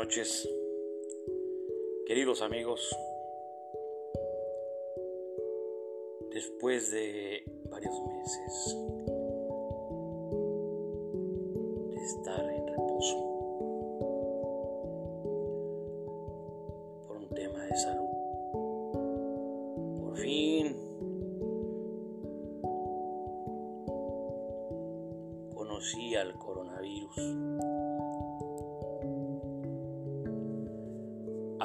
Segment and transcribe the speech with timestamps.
[0.00, 0.48] noches,
[2.06, 2.80] queridos amigos.
[6.32, 8.76] Después de varios meses
[11.90, 13.16] de estar en reposo
[17.06, 18.08] por un tema de salud,
[20.00, 20.76] por fin
[25.54, 27.59] conocí al coronavirus.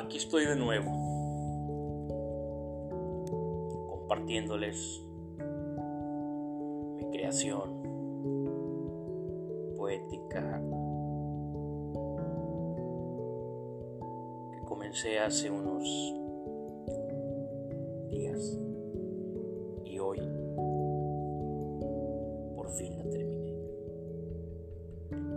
[0.05, 0.91] Aquí estoy de nuevo,
[3.90, 5.02] compartiéndoles
[6.96, 7.82] mi creación
[9.76, 10.62] poética
[14.54, 15.84] que comencé hace unos
[18.12, 18.60] días
[19.85, 20.20] y hoy
[22.55, 23.55] por fin la terminé.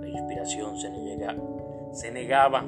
[0.02, 0.90] La inspiración se,
[1.92, 2.66] se negaba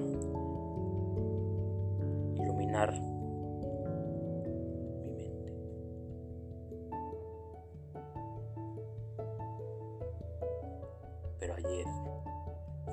[5.03, 5.53] mi mente.
[11.39, 11.87] Pero ayer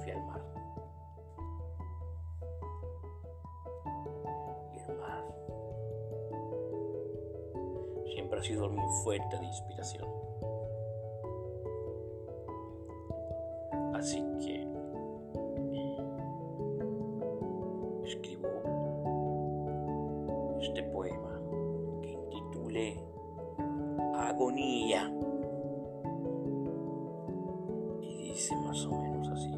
[0.02, 0.42] fui al mar.
[4.74, 5.24] Y el mar
[8.14, 10.08] siempre ha sido mi fuente de inspiración.
[13.94, 14.68] Así que
[18.06, 18.57] escribo
[20.68, 21.40] este poema
[22.02, 23.02] que intitulé
[24.16, 25.12] Agonía.
[28.02, 29.56] Y dice más o menos así.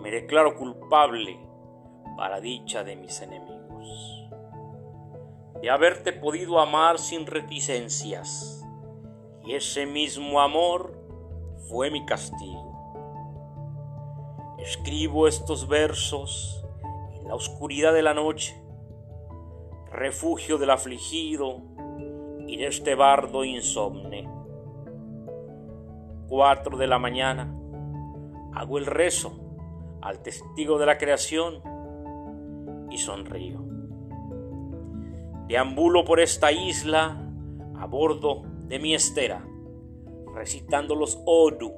[0.00, 1.38] Me declaro culpable
[2.16, 4.30] para dicha de mis enemigos,
[5.60, 8.66] de haberte podido amar sin reticencias,
[9.44, 10.98] y ese mismo amor
[11.68, 12.66] fue mi castigo.
[14.58, 16.64] Escribo estos versos
[17.12, 18.67] en la oscuridad de la noche
[19.92, 21.62] refugio del afligido
[22.46, 24.28] y de este bardo insomne.
[26.28, 27.54] Cuatro de la mañana,
[28.54, 29.38] hago el rezo
[30.02, 31.62] al testigo de la creación
[32.90, 33.60] y sonrío.
[35.46, 37.16] Deambulo por esta isla
[37.76, 39.46] a bordo de mi estera,
[40.34, 41.72] recitando los Odu,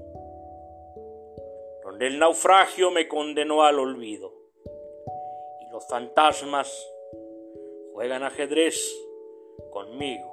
[1.84, 4.32] donde el naufragio me condenó al olvido
[5.60, 6.72] y los fantasmas
[8.00, 8.98] juegan ajedrez
[9.68, 10.32] conmigo.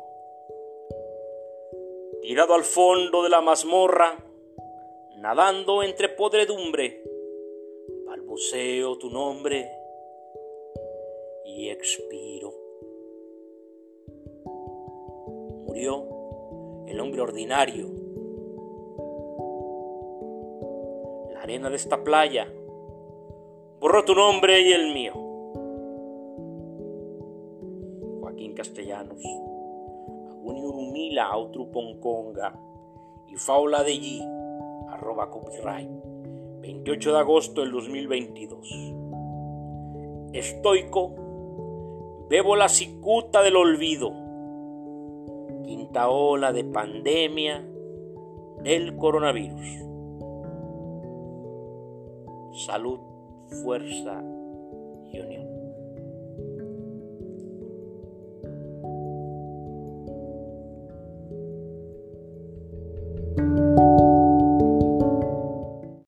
[2.21, 4.23] Tirado al fondo de la mazmorra,
[5.17, 7.03] nadando entre podredumbre,
[8.05, 9.69] balbuceo tu nombre
[11.43, 12.53] y expiro.
[15.65, 16.05] Murió
[16.87, 17.89] el hombre ordinario.
[21.33, 22.49] La arena de esta playa
[23.81, 25.26] borró tu nombre y el mío.
[28.57, 29.23] Castellanos.
[30.31, 31.29] Aguni urumila
[31.71, 32.59] ponconga
[33.27, 34.21] y faula de allí,
[34.89, 35.89] arroba copyright,
[36.61, 38.67] 28 de agosto del 2022.
[40.33, 41.13] Estoico,
[42.29, 44.09] bebo la cicuta del olvido,
[45.63, 47.63] quinta ola de pandemia
[48.63, 49.83] del coronavirus.
[52.65, 52.99] Salud,
[53.61, 54.23] fuerza
[55.13, 55.56] y unión.